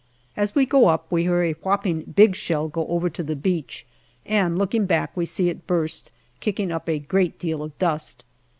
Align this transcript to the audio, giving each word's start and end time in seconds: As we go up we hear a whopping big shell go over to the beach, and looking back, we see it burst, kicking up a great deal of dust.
As 0.35 0.55
we 0.55 0.65
go 0.65 0.87
up 0.87 1.05
we 1.11 1.25
hear 1.25 1.43
a 1.43 1.51
whopping 1.53 2.01
big 2.01 2.35
shell 2.35 2.67
go 2.67 2.87
over 2.87 3.07
to 3.11 3.21
the 3.21 3.35
beach, 3.35 3.85
and 4.25 4.57
looking 4.57 4.87
back, 4.87 5.15
we 5.15 5.27
see 5.27 5.47
it 5.47 5.67
burst, 5.67 6.09
kicking 6.39 6.71
up 6.71 6.89
a 6.89 6.97
great 6.97 7.37
deal 7.37 7.61
of 7.61 7.77
dust. 7.77 8.23